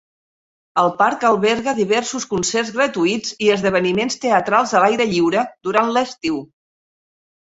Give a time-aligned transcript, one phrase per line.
[0.83, 6.41] El parc alberga diversos concerts gratuïts i esdeveniments teatrals a l'aire lliure durant l'estiu.